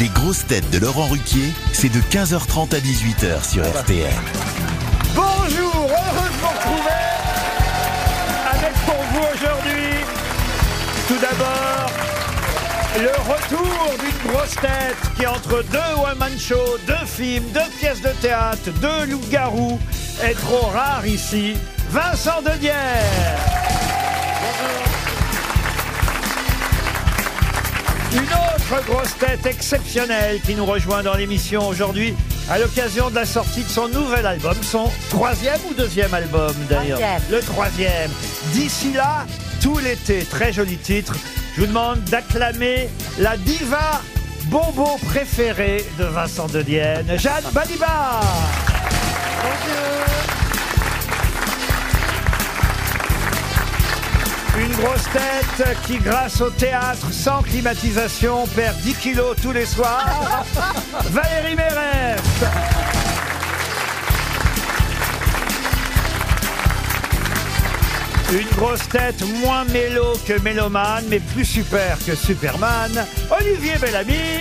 Les 0.00 0.08
grosses 0.08 0.46
têtes 0.46 0.70
de 0.70 0.78
Laurent 0.78 1.06
Ruquier, 1.06 1.52
c'est 1.72 1.90
de 1.90 2.00
15h30 2.00 2.74
à 2.74 2.78
18h 2.78 3.46
sur 3.46 3.62
RTL. 3.62 4.10
Bonjour, 5.14 5.74
heureux 5.74 6.28
de 6.28 6.38
vous 6.40 6.48
retrouver 6.48 7.02
avec 8.50 8.72
pour 8.86 9.02
vous 9.12 9.26
aujourd'hui, 9.34 9.98
tout 11.08 11.18
d'abord, 11.20 11.90
le 12.96 13.32
retour 13.32 13.94
d'une 14.00 14.32
grosse 14.32 14.54
tête 14.56 14.96
qui 15.16 15.26
entre 15.26 15.62
deux 15.70 16.02
one-man 16.02 16.38
shows, 16.38 16.78
deux 16.86 17.06
films, 17.06 17.44
deux 17.52 17.70
pièces 17.78 18.00
de 18.00 18.10
théâtre, 18.22 18.70
deux 18.80 19.06
loups-garous 19.10 19.78
est 20.22 20.34
trop 20.34 20.68
rare 20.68 21.06
ici, 21.06 21.54
Vincent 21.90 22.40
Dedière. 22.40 23.52
Une 28.14 28.24
autre 28.24 28.51
grosse 28.80 29.16
tête 29.18 29.44
exceptionnelle 29.46 30.40
qui 30.40 30.54
nous 30.54 30.64
rejoint 30.64 31.02
dans 31.02 31.14
l'émission 31.14 31.68
aujourd'hui 31.68 32.14
à 32.50 32.58
l'occasion 32.58 33.10
de 33.10 33.14
la 33.14 33.26
sortie 33.26 33.62
de 33.62 33.68
son 33.68 33.88
nouvel 33.88 34.26
album, 34.26 34.54
son 34.62 34.90
troisième 35.10 35.60
ou 35.70 35.74
deuxième 35.74 36.12
album 36.14 36.54
d'ailleurs 36.68 36.98
Troisième. 36.98 37.22
Le 37.30 37.40
troisième. 37.40 38.10
D'ici 38.52 38.92
là, 38.92 39.26
tout 39.60 39.78
l'été, 39.78 40.24
très 40.24 40.52
joli 40.52 40.76
titre. 40.76 41.14
Je 41.54 41.60
vous 41.60 41.66
demande 41.66 42.02
d'acclamer 42.04 42.88
la 43.18 43.36
diva 43.36 44.00
bobo 44.46 44.98
préférée 45.06 45.84
de 45.98 46.04
Vincent 46.04 46.46
de 46.46 46.62
Dienne, 46.62 47.18
Jeanne 47.18 47.44
Balibar. 47.52 48.22
Une 49.44 50.41
grosse 54.82 55.08
tête 55.12 55.76
qui, 55.86 55.98
grâce 55.98 56.40
au 56.40 56.50
théâtre 56.50 57.12
sans 57.12 57.42
climatisation, 57.42 58.46
perd 58.48 58.76
10 58.78 58.94
kilos 58.94 59.36
tous 59.40 59.52
les 59.52 59.66
soirs. 59.66 60.44
Valérie 61.10 61.54
Mérès. 61.54 62.20
Une 68.32 68.48
grosse 68.56 68.88
tête 68.88 69.22
moins 69.44 69.64
mélo 69.66 70.14
que 70.26 70.40
mélomane, 70.40 71.04
mais 71.08 71.20
plus 71.20 71.44
super 71.44 71.98
que 72.04 72.14
Superman. 72.16 73.06
Olivier 73.30 73.76
Bellamy. 73.80 74.40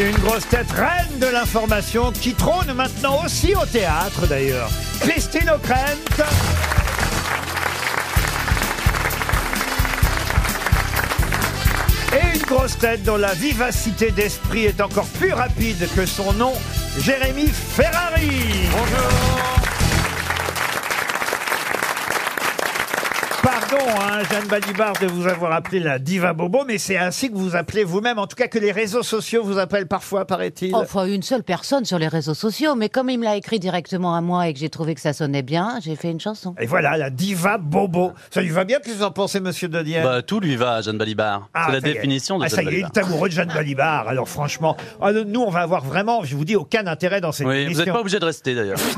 Une 0.00 0.16
grosse 0.18 0.48
tête 0.48 0.70
reine 0.72 1.18
de 1.18 1.26
l'information 1.26 2.12
qui 2.12 2.32
trône 2.32 2.72
maintenant 2.72 3.22
aussi 3.24 3.54
au 3.54 3.66
théâtre 3.66 4.26
d'ailleurs. 4.26 4.70
Christine 5.00 5.50
O'Krent. 5.50 5.98
Et 12.14 12.36
une 12.36 12.42
grosse 12.42 12.78
tête 12.78 13.02
dont 13.04 13.18
la 13.18 13.34
vivacité 13.34 14.10
d'esprit 14.10 14.64
est 14.64 14.80
encore 14.80 15.06
plus 15.18 15.32
rapide 15.32 15.86
que 15.94 16.06
son 16.06 16.32
nom, 16.32 16.52
Jérémy 16.98 17.48
Ferrari. 17.48 18.30
Pardon, 18.72 19.11
hein, 23.88 24.22
Jeanne 24.30 24.46
Balibar, 24.48 24.92
de 25.00 25.06
vous 25.06 25.26
avoir 25.26 25.52
appelé 25.52 25.80
la 25.80 25.98
diva 25.98 26.32
bobo, 26.32 26.64
mais 26.66 26.78
c'est 26.78 26.96
ainsi 26.96 27.30
que 27.30 27.34
vous 27.34 27.50
vous 27.50 27.56
appelez 27.56 27.84
vous-même, 27.84 28.18
en 28.18 28.26
tout 28.26 28.36
cas 28.36 28.48
que 28.48 28.58
les 28.58 28.72
réseaux 28.72 29.02
sociaux 29.02 29.42
vous 29.44 29.58
appellent 29.58 29.86
parfois, 29.88 30.24
paraît-il. 30.26 30.74
Enfin, 30.74 31.06
une 31.06 31.22
seule 31.22 31.42
personne 31.42 31.84
sur 31.84 31.98
les 31.98 32.08
réseaux 32.08 32.34
sociaux, 32.34 32.74
mais 32.74 32.88
comme 32.88 33.10
il 33.10 33.18
me 33.18 33.24
l'a 33.24 33.36
écrit 33.36 33.58
directement 33.58 34.14
à 34.14 34.20
moi 34.20 34.48
et 34.48 34.52
que 34.54 34.58
j'ai 34.60 34.68
trouvé 34.70 34.94
que 34.94 35.00
ça 35.00 35.12
sonnait 35.12 35.42
bien, 35.42 35.78
j'ai 35.82 35.96
fait 35.96 36.10
une 36.10 36.20
chanson. 36.20 36.54
Et 36.60 36.66
voilà, 36.66 36.96
la 36.96 37.10
diva 37.10 37.58
bobo. 37.58 38.12
Ça 38.30 38.40
lui 38.42 38.50
va 38.50 38.64
bien, 38.64 38.78
qu'est-ce 38.78 38.94
que 38.94 38.98
vous 38.98 39.04
en 39.04 39.10
pensez, 39.10 39.40
monsieur 39.40 39.68
Dodier 39.68 40.02
Bah, 40.02 40.22
tout 40.22 40.40
lui 40.40 40.56
va 40.56 40.74
à 40.74 40.80
Jeanne 40.82 40.98
Balibar. 40.98 41.48
Ah, 41.54 41.64
c'est 41.66 41.72
la 41.74 41.80
ça 41.80 41.86
y 41.86 41.90
est. 41.90 41.94
définition 41.94 42.38
de 42.38 42.44
Ah, 42.44 42.48
Jeanne 42.48 42.56
ça 42.56 42.62
y 42.62 42.66
est, 42.66 42.78
il 42.78 42.82
Balibar. 42.82 42.90
est 43.04 43.06
amoureux 43.06 43.28
de 43.28 43.34
Jeanne 43.34 43.52
Balibar. 43.54 44.08
Alors 44.08 44.28
franchement, 44.28 44.76
ah, 45.00 45.12
nous, 45.12 45.40
on 45.40 45.50
va 45.50 45.60
avoir 45.60 45.84
vraiment, 45.84 46.22
je 46.24 46.36
vous 46.36 46.44
dis, 46.44 46.56
aucun 46.56 46.86
intérêt 46.86 47.20
dans 47.20 47.32
cette 47.32 47.46
Oui, 47.46 47.54
vous 47.60 47.66
émission. 47.66 47.84
n'êtes 47.84 47.94
pas 47.94 48.00
obligé 48.00 48.18
de 48.18 48.24
rester 48.24 48.54
d'ailleurs. 48.54 48.78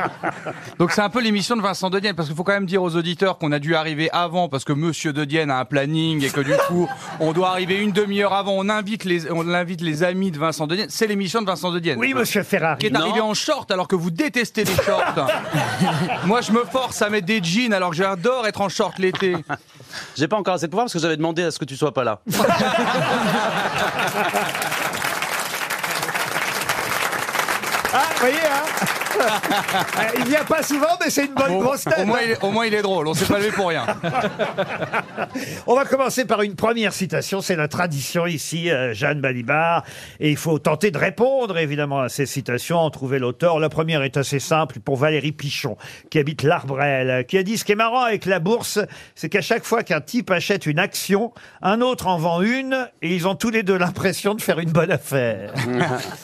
Donc 0.78 0.92
c'est 0.92 1.00
un 1.02 1.10
peu 1.10 1.20
l'émission 1.20 1.56
de 1.56 1.62
Vincent 1.62 1.90
Dedienne 1.90 2.14
parce 2.14 2.28
qu'il 2.28 2.36
faut 2.36 2.44
quand 2.44 2.52
même 2.52 2.66
dire 2.66 2.82
aux 2.82 2.94
auditeurs 2.96 3.38
qu'on 3.40 3.52
a 3.52 3.58
dû 3.58 3.74
arriver 3.74 4.10
avant 4.12 4.48
parce 4.48 4.64
que 4.64 4.72
Monsieur 4.72 5.12
Dedienne 5.12 5.50
a 5.50 5.58
un 5.58 5.64
planning 5.64 6.22
et 6.24 6.30
que 6.30 6.40
du 6.40 6.52
coup 6.68 6.88
on 7.20 7.32
doit 7.32 7.48
arriver 7.48 7.78
une 7.78 7.90
demi-heure 7.90 8.34
avant. 8.34 8.52
On 8.52 8.68
invite 8.68 9.04
les 9.04 9.30
on 9.32 9.48
invite 9.52 9.80
les 9.80 10.02
amis 10.02 10.30
de 10.30 10.38
Vincent 10.38 10.66
Dedienne. 10.66 10.88
C'est 10.90 11.06
l'émission 11.06 11.40
de 11.40 11.46
Vincent 11.46 11.72
Dedienne. 11.72 11.98
Oui, 11.98 12.14
monsieur 12.14 12.42
Ferrari. 12.42 12.78
Qui 12.78 12.86
est 12.86 12.96
arrivé 12.96 13.20
en 13.20 13.34
short 13.34 13.70
alors 13.70 13.88
que 13.88 13.96
vous 13.96 14.10
détestez 14.10 14.64
les 14.64 14.74
shorts. 14.74 15.26
Moi 16.26 16.42
je 16.42 16.52
me 16.52 16.64
force 16.64 17.00
à 17.02 17.08
mettre 17.08 17.26
des 17.26 17.42
jeans 17.42 17.72
alors 17.72 17.90
que 17.90 17.96
j'adore 17.96 18.46
être 18.46 18.60
en 18.60 18.68
short 18.68 18.98
l'été. 18.98 19.36
J'ai 20.16 20.28
pas 20.28 20.36
encore 20.36 20.54
assez 20.54 20.66
de 20.66 20.70
pouvoir 20.70 20.84
parce 20.84 20.92
que 20.92 20.98
j'avais 21.00 21.16
demandé 21.16 21.42
à 21.42 21.50
ce 21.50 21.58
que 21.58 21.64
tu 21.64 21.76
sois 21.76 21.92
pas 21.92 22.04
là. 22.04 22.20
Ah, 27.92 28.06
vous 28.14 28.20
voyez, 28.20 28.36
hein 28.36 29.09
Il 30.18 30.24
vient 30.24 30.44
pas 30.44 30.62
souvent, 30.62 30.96
mais 31.02 31.10
c'est 31.10 31.26
une 31.26 31.34
bonne 31.34 31.52
Au, 31.52 31.60
grosse 31.60 31.84
tête. 31.84 31.98
au 31.98 32.04
moins, 32.06 32.18
hein. 32.18 32.22
il 32.24 32.30
est, 32.32 32.44
au 32.44 32.50
moins 32.50 32.66
il 32.66 32.74
est 32.74 32.82
drôle. 32.82 33.08
On 33.08 33.14
s'est 33.14 33.26
pas 33.26 33.38
levé 33.38 33.50
pour 33.50 33.68
rien. 33.68 33.86
On 35.66 35.74
va 35.74 35.84
commencer 35.84 36.24
par 36.24 36.42
une 36.42 36.54
première 36.54 36.92
citation. 36.92 37.40
C'est 37.40 37.56
la 37.56 37.68
tradition 37.68 38.26
ici, 38.26 38.70
euh, 38.70 38.94
Jeanne 38.94 39.20
Balibar. 39.20 39.84
Et 40.18 40.30
il 40.30 40.36
faut 40.36 40.58
tenter 40.58 40.90
de 40.90 40.98
répondre, 40.98 41.58
évidemment, 41.58 42.00
à 42.00 42.08
ces 42.08 42.26
citations, 42.26 42.78
en 42.78 42.90
trouver 42.90 43.18
l'auteur. 43.18 43.58
La 43.58 43.68
première 43.68 44.02
est 44.02 44.16
assez 44.16 44.38
simple 44.38 44.80
pour 44.80 44.96
Valérie 44.96 45.32
Pichon, 45.32 45.76
qui 46.10 46.18
habite 46.18 46.42
l'Arbrel, 46.42 47.24
qui 47.26 47.38
a 47.38 47.42
dit 47.42 47.58
ce 47.58 47.64
qui 47.64 47.72
est 47.72 47.76
marrant 47.76 48.02
avec 48.02 48.26
la 48.26 48.38
bourse, 48.38 48.78
c'est 49.14 49.28
qu'à 49.28 49.40
chaque 49.40 49.64
fois 49.64 49.82
qu'un 49.82 50.00
type 50.00 50.30
achète 50.30 50.66
une 50.66 50.78
action, 50.78 51.32
un 51.62 51.80
autre 51.80 52.06
en 52.06 52.18
vend 52.18 52.42
une, 52.42 52.88
et 53.02 53.14
ils 53.14 53.26
ont 53.28 53.34
tous 53.34 53.50
les 53.50 53.62
deux 53.62 53.76
l'impression 53.76 54.34
de 54.34 54.42
faire 54.42 54.58
une 54.58 54.70
bonne 54.72 54.90
affaire. 54.90 55.52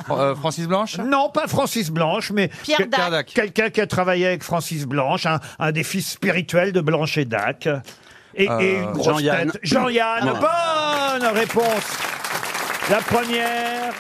Euh, 0.09 0.35
Francis 0.35 0.67
Blanche? 0.67 0.99
Non, 0.99 1.31
pas 1.31 1.47
Francis 1.49 1.91
Blanche, 1.91 2.31
mais 2.31 2.49
Pierre 2.77 2.89
quel- 2.89 2.89
Dac. 2.91 2.99
Pierre 2.99 3.11
Dac. 3.11 3.27
quelqu'un 3.55 3.71
qui 3.71 3.81
a 3.81 3.87
travaillé 3.87 4.27
avec 4.27 4.43
Francis 4.43 4.85
Blanche, 4.87 5.27
un, 5.27 5.41
un 5.59 5.73
des 5.73 5.83
fils 5.85 6.11
spirituels 6.13 6.73
de 6.73 6.81
Blanche 6.81 7.19
et 7.19 7.25
Dac. 7.25 7.69
Et, 8.35 8.45
et 8.45 8.77
une 8.77 8.93
grosse 8.93 9.07
Jean-Yann. 9.07 9.51
tête. 9.51 9.61
Jean-Yann, 9.63 10.25
bonne 10.25 11.27
réponse. 11.35 11.97
La 12.91 12.99
première, 12.99 13.93